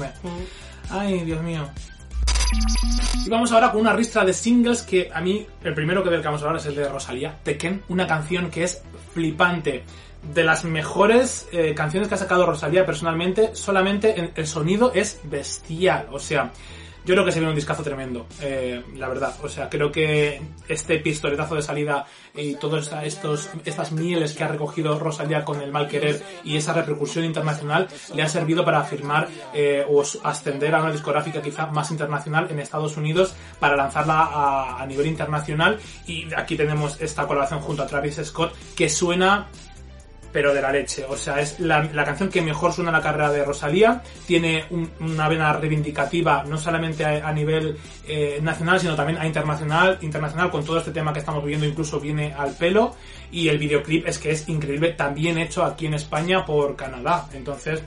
[0.90, 1.68] Ay, Dios mío.
[3.24, 6.42] Y vamos ahora con una ristra de singles que a mí, el primero que vamos
[6.42, 8.82] a hablar es el de Rosalía, Tekken, una canción que es
[9.12, 9.85] flipante.
[10.35, 15.20] De las mejores eh, canciones que ha sacado Rosalía personalmente, solamente en- el sonido es
[15.24, 16.06] bestial.
[16.12, 16.52] O sea,
[17.06, 19.32] yo creo que se viene un discazo tremendo, eh, la verdad.
[19.40, 24.48] O sea, creo que este pistoletazo de salida y todas estos, estas mieles que ha
[24.48, 29.28] recogido Rosalía con el mal querer y esa repercusión internacional le ha servido para afirmar
[29.54, 34.84] eh, o ascender a una discográfica quizá más internacional en Estados Unidos para lanzarla a
[34.86, 35.78] nivel internacional.
[36.08, 39.46] Y aquí tenemos esta colaboración junto a Travis Scott que suena
[40.32, 41.04] pero de la leche.
[41.08, 44.02] O sea, es la, la canción que mejor suena en la carrera de Rosalía.
[44.26, 49.26] Tiene un- una vena reivindicativa, no solamente a, a nivel eh, nacional, sino también a
[49.26, 49.98] internacional.
[50.02, 52.94] Internacional, con todo este tema que estamos viviendo, incluso viene al pelo.
[53.30, 57.26] Y el videoclip es que es increíble, también hecho aquí en España por Canadá.
[57.32, 57.82] Entonces,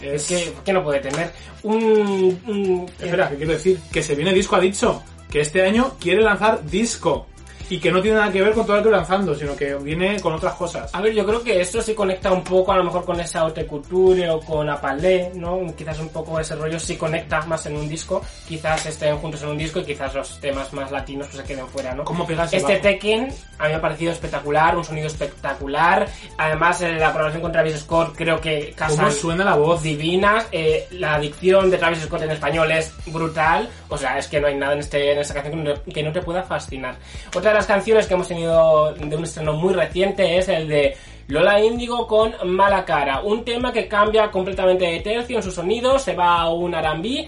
[0.00, 1.32] Es que, ¿qué no puede tener?
[1.62, 2.38] Un...
[2.46, 3.78] un- Espera, ¿qué quiero decir?
[3.90, 5.02] Que se viene disco, ha dicho.
[5.30, 7.26] Que este año quiere lanzar disco.
[7.68, 10.20] Y que no tiene nada que ver con todo lo que lanzando, sino que viene
[10.20, 10.94] con otras cosas.
[10.94, 13.40] A ver, yo creo que esto sí conecta un poco a lo mejor con esa
[13.40, 15.60] haute couture o con Apalé, ¿no?
[15.76, 19.48] Quizás un poco ese rollo sí conecta más en un disco, quizás estén juntos en
[19.50, 22.04] un disco y quizás los temas más latinos pues se queden fuera, ¿no?
[22.04, 22.82] ¿Cómo Este bajo?
[22.82, 27.52] Tekken a mí me ha parecido espectacular, un sonido espectacular, además eh, la colaboración con
[27.52, 29.82] Travis Scott creo que ¿Cómo casan suena la voz?
[29.82, 34.40] divinas, eh, la dicción de Travis Scott en español es brutal, o sea, es que
[34.40, 36.96] no hay nada en, este, en esta canción que no, que no te pueda fascinar.
[37.34, 40.94] Otra las canciones que hemos tenido de un estreno muy reciente es el de
[41.28, 45.98] Lola Índigo con Mala Cara, un tema que cambia completamente de tercio en su sonido,
[45.98, 47.26] se va a un R&B,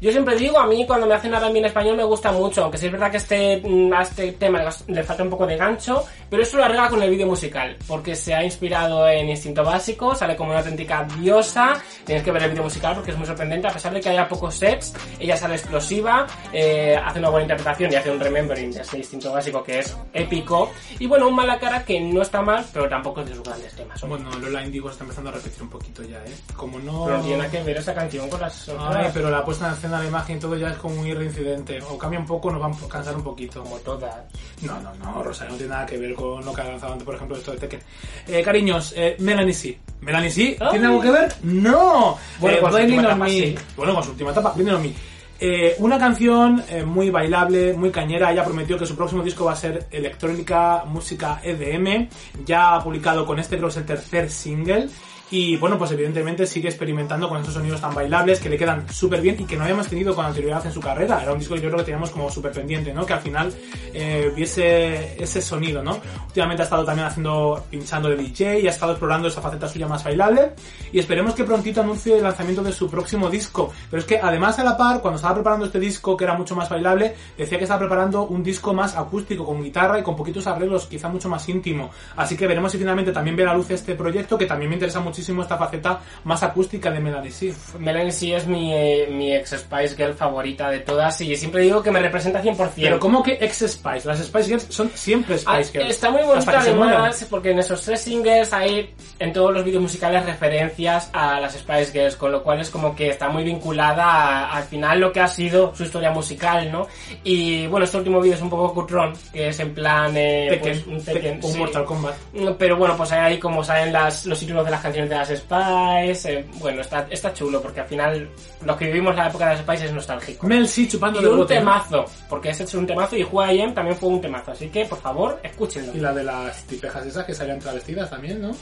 [0.00, 2.78] yo siempre digo, a mí cuando me hacen R&B en español me gusta mucho, aunque
[2.78, 6.04] sí es verdad que este, mm, a este tema le- falta un poco de gancho,
[6.28, 10.14] pero eso lo arregla con el vídeo musical, porque se ha inspirado en Instinto Básico,
[10.14, 13.68] sale como una auténtica diosa, tienes que ver el vídeo musical porque es muy sorprendente,
[13.68, 17.92] a pesar de que haya pocos sets, ella sale explosiva, eh, hace una buena interpretación
[17.92, 21.58] y hace un remembering de ese Instinto Básico que es épico, y bueno, un mala
[21.58, 24.02] cara que no está mal, pero tampoco es de sus grandes temas.
[24.02, 24.22] hombre.
[24.22, 26.34] Bueno, Lola Indigo está empezando a repetir un poquito ya, ¿eh?
[26.56, 27.04] Como no...
[27.06, 28.68] Pero tiene nada que ver esa canción con las.
[28.68, 31.80] Ay, pero la puesta en de la imagen y todo ya es como muy reincidente.
[31.82, 33.62] O cambia un poco, nos vamos a cansar un poquito.
[33.62, 34.14] Como todas.
[34.62, 37.04] No, no, no, Rosario no tiene nada que ver con lo que ha lanzado antes,
[37.04, 37.80] por ejemplo, esto de Tekken.
[38.28, 39.78] Eh, cariños, eh, Melanie sí.
[40.00, 40.56] ¿Melanie sí?
[40.60, 40.68] Ay.
[40.72, 41.34] ¿Tiene algo que ver?
[41.42, 42.18] ¡No!
[42.40, 43.30] Bueno, Eh, con su última etapa, Me.
[43.30, 43.54] sí.
[43.76, 44.92] Bueno, con su última etapa, Blinding on Me.
[45.38, 48.32] Eh, una canción eh, muy bailable, muy cañera.
[48.32, 52.08] Ella prometió que su próximo disco va a ser electrónica, música EDM.
[52.46, 54.88] Ya ha publicado con este, creo que es el tercer single.
[55.30, 59.20] Y bueno, pues evidentemente sigue experimentando con estos sonidos tan bailables que le quedan súper
[59.20, 61.20] bien y que no habíamos tenido con anterioridad en su carrera.
[61.20, 63.04] Era un disco que yo creo que teníamos como súper pendiente, ¿no?
[63.04, 63.52] Que al final
[63.92, 66.00] eh, viese ese sonido, ¿no?
[66.28, 69.88] Últimamente ha estado también haciendo, pinchando de DJ y ha estado explorando esa faceta suya
[69.88, 70.52] más bailable.
[70.92, 73.72] Y esperemos que prontito anuncie el lanzamiento de su próximo disco.
[73.90, 76.54] Pero es que además a la par, cuando estaba preparando este disco que era mucho
[76.54, 80.46] más bailable, decía que estaba preparando un disco más acústico, con guitarra y con poquitos
[80.46, 81.90] arreglos, quizá mucho más íntimo.
[82.14, 85.00] Así que veremos si finalmente también ve la luz este proyecto, que también me interesa
[85.16, 87.54] muchísimo esta faceta más acústica de Melanie C.
[87.78, 91.82] Melanie sí es mi, eh, mi ex Spice Girl favorita de todas y siempre digo
[91.82, 92.72] que me representa 100%.
[92.76, 94.06] Pero ¿cómo que ex Spice?
[94.06, 95.90] Las Spice Girls son siempre Ah, Spice Girls.
[95.94, 100.26] Está muy bonita además porque en esos tres singles hay en todos los vídeos musicales
[100.26, 104.56] referencias a las Spice Girls, con lo cual es como que está muy vinculada a-
[104.58, 106.86] al final lo que ha sido su historia musical, ¿no?
[107.24, 110.60] Y bueno, este último vídeo es un poco cutrón, que es en plan eh, Tekken,
[110.82, 111.58] pues, un Tekken, Tekken, sí.
[111.58, 112.14] Mortal Kombat.
[112.58, 116.32] Pero bueno, pues ahí como salen las, los títulos de las canciones de las Spice,
[116.32, 118.28] eh, bueno, está, está chulo porque al final
[118.64, 120.46] los que vivimos la época de las Spice es nostálgico.
[120.46, 121.54] Mel C chupando Y un bote.
[121.54, 121.60] ¿no?
[121.60, 124.84] temazo, porque ese es un temazo y Juega IM también fue un temazo, así que
[124.84, 125.94] por favor, escúchenlo.
[125.94, 128.52] Y la de las tipejas esas que salían travestidas también, ¿no?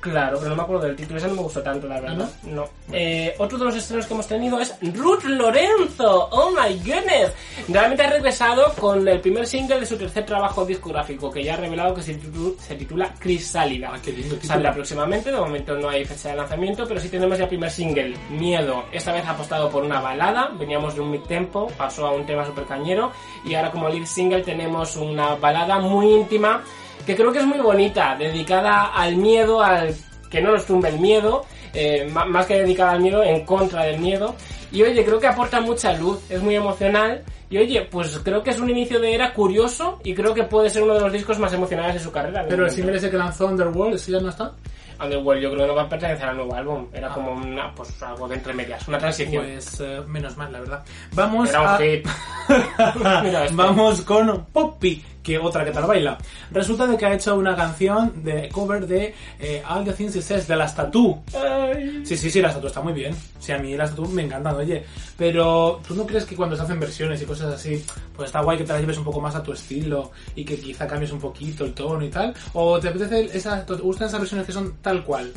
[0.00, 2.28] Claro, pero no me acuerdo del título, ese no me gustó tanto, la verdad.
[2.44, 2.68] no?
[2.92, 6.28] Eh, otro de los estrenos que hemos tenido es Ruth Lorenzo.
[6.30, 7.32] Oh my goodness.
[7.68, 11.56] Realmente ha regresado con el primer single de su tercer trabajo discográfico, que ya ha
[11.56, 13.90] revelado que se titula, se titula Crisálida.
[13.92, 14.36] Ah, qué lindo.
[14.42, 17.70] Saldrá próximamente, de momento no hay fecha de lanzamiento, pero sí tenemos ya el primer
[17.70, 18.84] single, Miedo.
[18.92, 22.44] Esta vez ha apostado por una balada, veníamos de un mid-tempo, pasó a un tema
[22.44, 23.12] super cañero,
[23.44, 26.62] y ahora como lead single tenemos una balada muy íntima,
[27.04, 29.94] que creo que es muy bonita, dedicada al miedo, al
[30.30, 34.00] que no nos tumbe el miedo, eh, más que dedicada al miedo, en contra del
[34.00, 34.34] miedo.
[34.72, 37.22] Y oye, creo que aporta mucha luz, es muy emocional.
[37.48, 40.68] Y oye, pues creo que es un inicio de era curioso y creo que puede
[40.68, 42.44] ser uno de los discos más emocionales de su carrera.
[42.48, 44.52] Pero el single ese que lanzó Underworld, ¿ese ya no está?
[45.00, 46.88] Underworld yo creo que no va a pertenecer al nuevo álbum.
[46.92, 49.44] Era como una, pues algo de entre medias, una transición.
[49.44, 50.84] Pues eh, menos mal, la verdad.
[51.12, 51.78] Vamos Era un a...
[51.78, 52.08] hit.
[53.22, 53.46] Mira.
[53.52, 56.16] Vamos con Poppy, que otra que tal baila.
[56.52, 60.22] Resulta de que ha hecho una canción de cover de eh, All the Things It
[60.22, 61.24] Says de las Tattoo.
[61.34, 62.06] Ay.
[62.06, 63.12] Sí, sí, sí, las Tattoo está muy bien.
[63.40, 64.84] Sí, a mí las Tattoo me encantan, oye.
[65.18, 67.84] Pero, ¿tú no crees que cuando se hacen versiones y cosas así,
[68.14, 70.60] pues está guay que te las lleves un poco más a tu estilo y que
[70.60, 72.32] quizá cambies un poquito el tono y tal?
[72.52, 75.32] ¿O te apetece esa, te gustan esas versiones que son tal cual?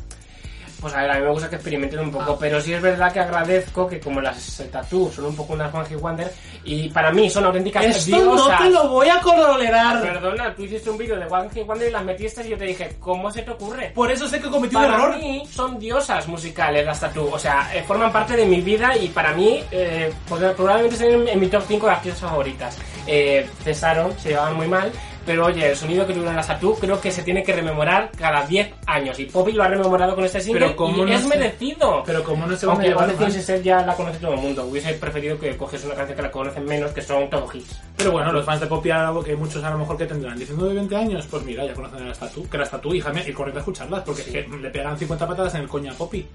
[0.82, 2.38] Pues a ver, a mí me gusta que experimenten un poco, Ah.
[2.40, 5.86] pero sí es verdad que agradezco que como las Tattoo son un poco unas One
[5.90, 8.36] Hit Wonder y para mí son auténticas Esto diosas.
[8.50, 10.02] no te lo voy a tolerar.
[10.02, 12.64] Perdona, tú hiciste un vídeo de One Hit Wonder y las metiste y yo te
[12.66, 13.92] dije, ¿cómo se te ocurre?
[13.94, 15.18] Por eso sé que cometí un Para error.
[15.18, 19.10] mí son diosas musicales las Tattoo, o sea, eh, forman parte de mi vida y
[19.10, 20.12] para mí eh,
[20.56, 22.78] probablemente estén en, en mi top 5 de artistas favoritas.
[23.06, 24.92] Eh, cesaron, se llevaban muy mal,
[25.30, 28.48] pero oye, el sonido que tuvieron las Tattoo creo que se tiene que rememorar cada
[28.48, 31.22] 10 años y Poppy lo ha rememorado con este single Pero ¿cómo y no es
[31.22, 32.02] se- merecido.
[32.04, 33.18] Pero como no se van a Aunque llevar mal.
[33.32, 36.22] Thing Set ya la conoce todo el mundo, hubiese preferido que coges una canción que
[36.24, 37.80] la conocen menos, que son todo hits.
[37.96, 40.74] Pero bueno, los fans de Poppy algo que muchos a lo mejor que tendrán 19
[40.74, 43.32] 20 años, pues mira, ya conocen a la estatua, que la estatua, hija mía, y
[43.32, 44.36] corren a escucharlas, porque Sí.
[44.36, 46.26] es que le pegan 50 patadas en el coño a Poppy.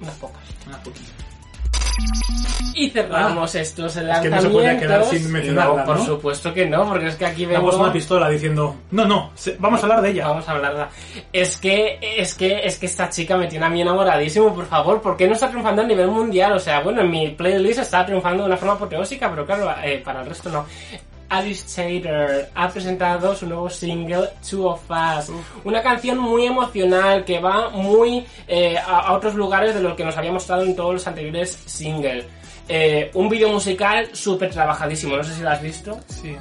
[0.00, 0.40] Unas pocas.
[0.66, 1.12] Unas poquitas.
[2.74, 4.42] Y cerramos estos que lanzamientos.
[4.44, 6.04] no se podía quedar sin mencionarla, No, por ¿no?
[6.06, 7.84] supuesto que no, porque es que aquí Damos vengo...
[7.84, 10.28] una pistola diciendo, no, no, se- vamos a hablar de ella.
[10.28, 10.88] Vamos a hablarla.
[11.32, 15.02] Es que, es que, es que esta chica me tiene a mí enamoradísimo, por favor.
[15.02, 16.52] ¿Por qué no está triunfando a nivel mundial?
[16.52, 20.00] O sea, bueno, en mi playlist está triunfando de una forma apoteósica, pero claro, eh,
[20.02, 20.64] para el resto no.
[21.30, 25.30] Alice Tater ha presentado su nuevo single Two of Us,
[25.64, 30.16] una canción muy emocional que va muy eh, a, otros lugares de lo que nos
[30.16, 32.26] había mostrado en todos los anteriores singles.
[32.68, 35.98] Eh, un vídeo musical súper trabajadísimo, no sé si lo has visto.
[36.08, 36.36] Sí.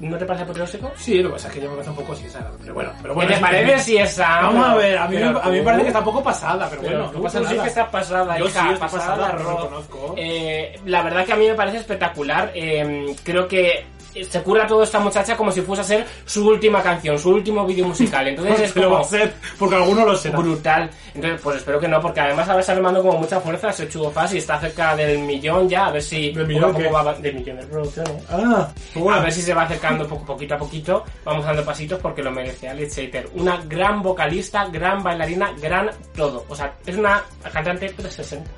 [0.00, 0.90] ¿No te parece apoteósico?
[0.96, 2.48] Sí, lo que pasa es que yo me parece un poco ¿sabes?
[2.62, 3.28] Pero bueno, pero ¿Qué bueno.
[3.28, 4.40] te es- parece si esa?
[4.40, 6.68] Vamos a ver, a mí, Pero a mí me parece que está un poco pasada,
[6.70, 7.54] pero, pero bueno, no pasa nada.
[7.54, 10.14] sí que estás pasada, Yo hija, sí, estoy pasada pasada, lo conozco.
[10.16, 12.50] Eh, la verdad que a mí me parece espectacular.
[12.54, 13.84] Eh, creo que
[14.28, 17.64] se cura todo esta muchacha como si fuese a ser su última canción, su último
[17.66, 18.26] vídeo musical.
[18.28, 20.38] Entonces es Porque lo va como a ser, porque alguno lo será.
[20.38, 20.90] brutal.
[21.14, 24.10] Entonces, pues espero que no, porque además ahora está remando como mucha fuerza ese chugo
[24.10, 27.14] fast y está cerca del millón ya, a ver si ¿Del poco millón poco va
[27.14, 28.24] de millones de reproducciones.
[28.30, 29.18] Ah, pues bueno.
[29.20, 31.04] A ver si se va acercando poco, poquito a poquito.
[31.24, 33.28] Vamos dando pasitos porque lo merece Alice Chater.
[33.34, 36.44] Una gran vocalista, gran bailarina, gran todo.
[36.48, 38.50] O sea, es una cantante 360.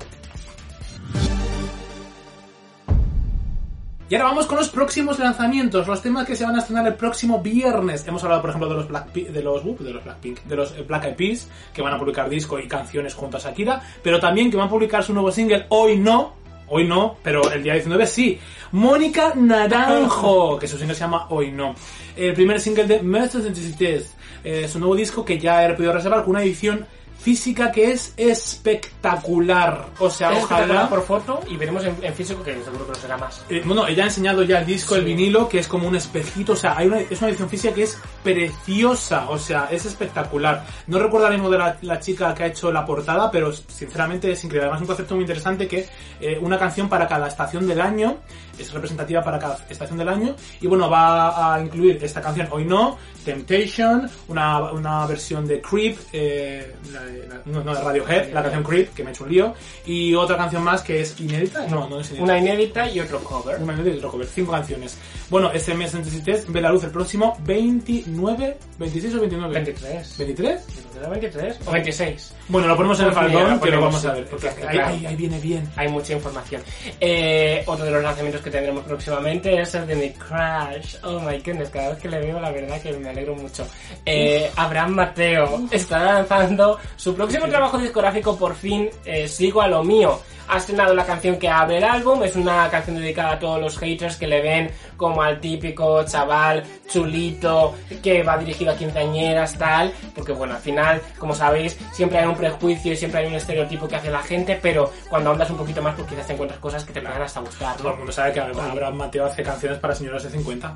[4.09, 6.95] Y ahora vamos con los próximos lanzamientos, los temas que se van a estrenar el
[6.95, 8.05] próximo viernes.
[8.05, 10.71] Hemos hablado, por ejemplo, de los Black de los, uh, de los Blackpink, de los
[10.73, 11.39] eh, Black Eyed
[11.73, 14.69] que van a publicar disco y canciones junto a Shakira, pero también que van a
[14.69, 16.33] publicar su nuevo single Hoy No,
[16.67, 18.39] Hoy no, pero el día 19 sí.
[18.71, 21.75] Mónica Naranjo, que su single se llama Hoy no.
[22.15, 26.21] El primer single de Maestros Intensités, eh, su nuevo disco que ya he podido reservar
[26.21, 26.85] con una edición
[27.23, 29.87] física que es espectacular.
[29.99, 30.89] O sea, Es ojalá...
[30.89, 33.43] por foto y veremos en, en físico que seguro que lo será más.
[33.49, 36.53] Eh, bueno, ella ha enseñado ya el disco, el vinilo, que es como un espejito,
[36.53, 40.65] o sea, hay una, es una edición física que es preciosa, o sea, es espectacular.
[40.87, 44.31] No recuerdo ahora mismo de la, la chica que ha hecho la portada, pero sinceramente
[44.31, 44.65] es increíble.
[44.65, 45.87] Además, un concepto muy interesante que
[46.19, 48.17] eh, una canción para cada estación del año,
[48.59, 52.65] es representativa para cada estación del año, y bueno, va a incluir esta canción, hoy
[52.65, 58.31] no, Temptation, una, una versión de Creep, eh, la de- la- no, no, de Radiohead,
[58.33, 59.53] la canción Creep, que me he hecho un lío,
[59.85, 62.23] y otra canción más que es inédita, no, no es inédita.
[62.23, 63.61] Una inédita y otro cover.
[63.61, 64.97] Una inédita y otro cover, cinco canciones.
[65.29, 69.53] Bueno, este mes Test ve la luz el próximo 29, 26 o 29.
[69.53, 70.19] 23.
[70.19, 70.59] ¿23?
[70.97, 72.35] ¿Era 23 o 26?
[72.49, 74.25] Bueno, lo ponemos en el Pues lo que lo vamos a ver.
[74.27, 74.87] Porque ahí, claro.
[74.93, 75.67] ahí- ahí viene bien.
[75.75, 76.61] Hay mucha información.
[76.99, 80.95] Eh, otro de los lanzamientos que tendremos próximamente es el de mi crush.
[81.03, 83.65] Oh my goodness, cada vez que le veo la verdad que me alegro mucho.
[84.05, 89.83] Eh, Abraham Mateo está lanzando su próximo trabajo discográfico por fin, eh, Sigo a lo
[89.83, 90.21] mío.
[90.47, 93.77] Ha estrenado la canción que abre el álbum, es una canción dedicada a todos los
[93.77, 99.91] haters que le ven como al típico chaval chulito que va dirigido a quinceañeras, tal,
[100.15, 103.85] porque bueno, al final, como sabéis, siempre hay un prejuicio y siempre hay un estereotipo
[103.85, 106.85] que hace la gente, pero cuando andas un poquito más, pues quizás te encuentras cosas
[106.85, 107.97] que te puedan hasta gustar, Todo el ¿no?
[107.97, 110.73] mundo sabe que Abraham Mateo hace canciones para señoras de 50.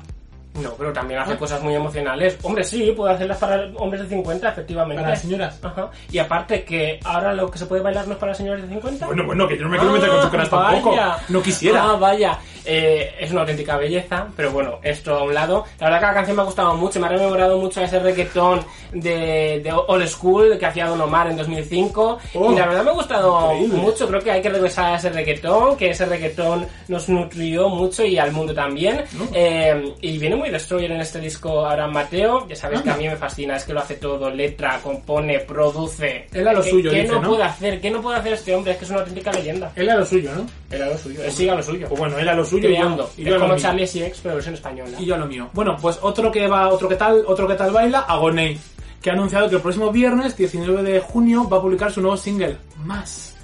[0.62, 2.38] No, pero también hace cosas muy emocionales.
[2.42, 5.02] Hombre, sí, puede hacerlas para hombres de 50, efectivamente.
[5.02, 5.58] Para señoras.
[5.62, 5.90] Ajá.
[6.10, 9.06] Y aparte que ahora lo que se puede bailar no es para señores de 50.
[9.06, 10.96] Bueno, bueno, que yo no me quiero meter con tu caras tampoco.
[11.28, 11.90] No quisiera.
[11.90, 12.38] Ah, vaya.
[12.70, 15.64] Eh, es una auténtica belleza, pero bueno, esto a un lado.
[15.80, 17.98] La verdad que la canción me ha gustado mucho, me ha rememorado mucho a ese
[17.98, 18.60] reggaetón
[18.92, 22.18] de, de Old School que hacía Don Omar en 2005.
[22.34, 23.78] Oh, y la verdad me ha gustado increíble.
[23.78, 28.04] mucho, creo que hay que regresar a ese reggaetón, que ese reggaetón nos nutrió mucho
[28.04, 29.02] y al mundo también.
[29.32, 33.06] Eh, y viene muy Destroyer en este disco Abraham Mateo, ya sabéis que a mí
[33.08, 36.26] me fascina, es que lo hace todo, letra, compone, produce.
[36.32, 37.28] Él a lo ¿Qué- suyo, ¿Qué dice, no, ¿no?
[37.30, 37.80] puede hacer?
[37.80, 38.72] ¿Qué no puede hacer este hombre?
[38.72, 39.72] Es que es una auténtica leyenda.
[39.76, 40.46] Él a lo suyo, ¿no?
[40.70, 41.88] Él a lo suyo, él sigue a lo suyo.
[41.88, 43.10] Pues bueno, él a lo suyo y yo- Creando.
[43.16, 43.56] y es yo lo como.
[43.56, 44.96] Charlie CX, pero versión española.
[44.98, 45.48] Y yo a lo mío.
[45.52, 48.58] Bueno, pues otro que va, otro que tal, otro que tal baila, Agoney,
[49.02, 52.16] que ha anunciado que el próximo viernes, 19 de junio, va a publicar su nuevo
[52.16, 53.36] single, Más.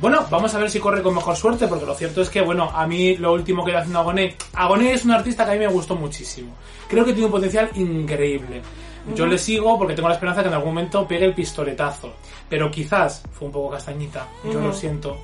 [0.00, 2.70] Bueno, vamos a ver si corre con mejor suerte, porque lo cierto es que, bueno,
[2.74, 5.60] a mí lo último que le haciendo Agoney, Agoney es un artista que a mí
[5.60, 6.54] me gustó muchísimo.
[6.88, 8.62] Creo que tiene un potencial increíble.
[9.14, 12.14] Yo le sigo porque tengo la esperanza que en algún momento pegue el pistoletazo.
[12.48, 15.18] Pero quizás fue un poco castañita, yo lo siento.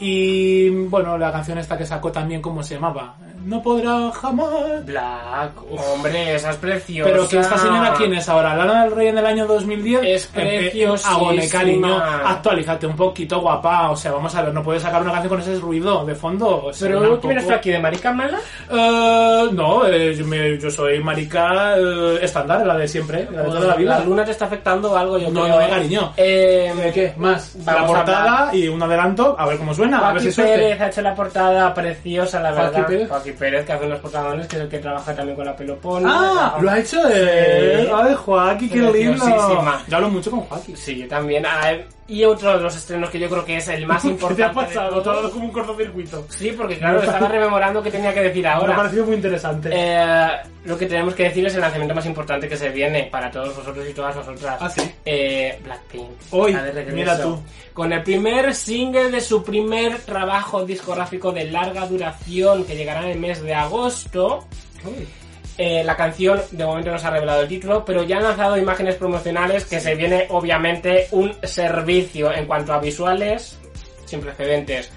[0.00, 3.14] Y bueno, la canción esta que sacó también, ¿cómo se llamaba?
[3.44, 4.84] No podrá jamás.
[4.84, 5.52] Black,
[5.94, 7.10] hombre, esa es preciosa.
[7.10, 8.54] Pero que esta señora, ¿quién es ahora?
[8.54, 10.02] ¿Lana del Rey en el año 2010?
[10.04, 11.14] Es preciosísima.
[11.16, 13.90] Agone, cariño, actualízate un poquito, guapa.
[13.90, 16.66] O sea, vamos a ver, no puedes sacar una canción con ese ruido de fondo.
[16.66, 18.38] o sea, Pero ¿tú vienes aquí de marica mala?
[18.70, 23.48] Eh, no, eh, yo, me- yo soy marica eh, estándar, la de siempre, la de
[23.48, 23.98] toda la vida.
[23.98, 25.56] La luna te está afectando algo, yo No, creo.
[25.56, 25.68] no, ¿eh?
[25.70, 26.12] cariño.
[26.16, 27.14] Eh, ¿De qué?
[27.16, 27.54] Más.
[27.64, 30.32] La a portada y un adelanto, a ver cómo suena, Joaquín.
[30.36, 32.86] Pérez ha hecho la portada preciosa, la Joaquín verdad.
[32.86, 33.08] Pérez.
[33.08, 36.04] Joaquín Pérez, que hace unos portadones, que es el que trabaja también con la Pelopón.
[36.06, 37.86] Ah, lo ha hecho él.
[37.86, 37.92] Sí.
[37.94, 39.26] Ay, Joaquín, qué lindo.
[39.88, 40.76] Yo hablo mucho con Joaquín.
[40.76, 41.44] Sí, yo también.
[41.46, 41.72] Ah,
[42.10, 44.42] y otro de los estrenos que yo creo que es el más ¿Qué importante.
[44.42, 45.00] te ha pasado?
[45.00, 46.26] Todo como un cortocircuito.
[46.28, 48.74] Sí, porque claro, estaba rememorando qué tenía que decir Me ha ahora.
[48.76, 49.70] parecido muy interesante.
[49.72, 50.28] Eh,
[50.64, 53.54] lo que tenemos que decir es el lanzamiento más importante que se viene para todos
[53.56, 54.58] vosotros y todas vosotras.
[54.60, 54.82] Ah, sí.
[55.04, 56.10] Eh, Blackpink.
[56.32, 56.56] Hoy,
[56.92, 57.40] mira tú.
[57.72, 63.10] Con el primer single de su primer trabajo discográfico de larga duración que llegará en
[63.12, 64.44] el mes de agosto.
[65.62, 68.56] Eh, la canción de momento no se ha revelado el título, pero ya han lanzado
[68.56, 73.58] imágenes promocionales que se viene obviamente un servicio en cuanto a visuales
[74.06, 74.90] sin precedentes.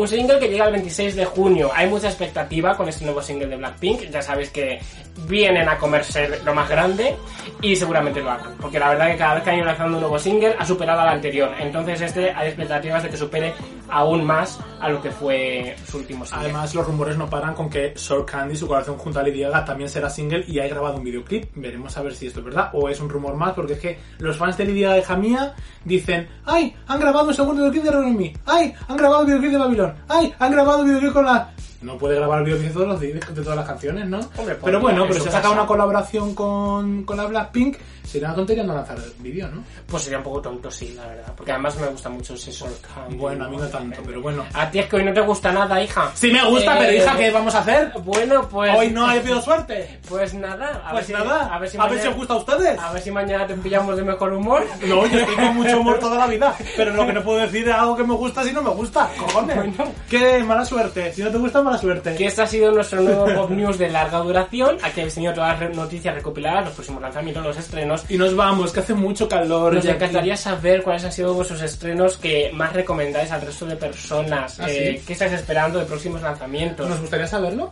[0.00, 1.70] Un single que llega el 26 de junio.
[1.74, 4.08] Hay mucha expectativa con este nuevo single de Blackpink.
[4.10, 4.80] Ya sabéis que
[5.28, 7.16] vienen a comerse lo más grande
[7.60, 8.56] y seguramente lo hagan.
[8.58, 11.02] Porque la verdad que cada vez que han ido lanzando un nuevo single ha superado
[11.02, 11.50] al anterior.
[11.60, 13.52] Entonces este hay expectativas de que supere
[13.90, 16.44] aún más a lo que fue su último single.
[16.44, 19.64] Además, los rumores no paran con que Sour Candy, su corazón junto a Lady Gaga,
[19.64, 21.50] también será single y ha grabado un videoclip.
[21.56, 23.98] Veremos a ver si esto es verdad o es un rumor más, porque es que
[24.18, 26.74] los fans de Lady Gaga y Jamía dicen ¡Ay!
[26.86, 28.32] Han grabado un segundo videoclip de Run Me.
[28.46, 28.72] ¡Ay!
[28.88, 29.58] Han grabado un videoclip de
[30.08, 30.34] ¡Ay!
[30.38, 31.50] Han grabado videoclip con la...
[31.82, 34.20] no puede grabar vídeos de todos los días de todas las canciones, ¿no?
[34.36, 35.54] Hombre, pero bueno, en pero sacado casa.
[35.54, 37.76] una colaboración con, con la Blackpink,
[38.10, 39.62] sería una tontería no lanzar vídeos, ¿no?
[39.86, 41.32] Pues sería un poco tonto, sí, la verdad.
[41.36, 43.16] Porque además me gusta mucho ese Soul Candy.
[43.16, 44.44] Bueno, a mí no tanto, pero bueno.
[44.54, 46.10] A ti es que hoy no te gusta nada, hija.
[46.14, 47.92] Sí me gusta, Eh, pero hija, ¿qué vamos a hacer?
[48.04, 48.76] Bueno, pues...
[48.76, 49.98] Hoy no ha habido suerte.
[50.08, 50.82] Pues nada.
[50.84, 52.78] A Pues ver si, nada, A ver si, a ver si os gusta a ustedes.
[52.80, 54.64] A ver si mañana te pillamos de mejor humor.
[54.86, 57.68] No, yo estoy con mucho humor toda la vida, pero lo que no puedo decir
[57.68, 59.56] es algo que me gusta si no me gusta, cojones.
[59.56, 59.92] Bueno.
[60.08, 62.14] Qué mala suerte, si no te gusta, mala suerte.
[62.16, 64.76] Que este ha sido nuestro nuevo Pop News de larga duración.
[64.82, 67.99] Aquí habéis tenido todas las noticias recopiladas, los próximos lanzamientos, los estrenos.
[68.08, 69.74] Y nos vamos, que hace mucho calor.
[69.74, 74.58] Nos encantaría saber cuáles han sido vuestros estrenos que más recomendáis al resto de personas.
[74.60, 75.04] ¿Ah, Eh, sí?
[75.06, 76.88] ¿Qué estáis esperando de próximos lanzamientos?
[76.88, 77.70] ¿Nos gustaría saberlo?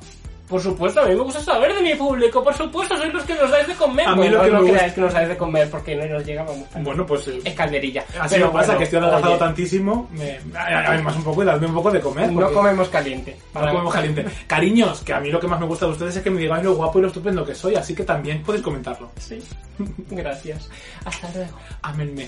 [0.49, 2.43] Por supuesto, a mí me gusta saber de mi público.
[2.43, 4.07] Por supuesto, sois los que nos dais de comer.
[4.09, 5.95] A mí Bueno, lo que no me gusta- creáis que nos dais de comer porque
[5.95, 6.67] no nos llega, vamos.
[6.81, 8.05] Bueno, pues eh, Es calderilla.
[8.19, 10.09] así Pero me pasa, bueno, que estoy adelgazado tantísimo.
[10.13, 10.39] Me...
[10.57, 12.33] Además, un poco y dadme un poco de comer.
[12.33, 13.37] No comemos caliente.
[13.55, 14.25] no comemos caliente.
[14.47, 16.65] Cariños, que a mí lo que más me gusta de ustedes es que me digáis
[16.65, 19.11] lo guapo y lo estupendo que soy, así que también podéis comentarlo.
[19.19, 19.39] Sí.
[20.11, 20.71] Gracias.
[21.05, 21.53] Hasta luego.
[21.83, 22.27] Ámenme.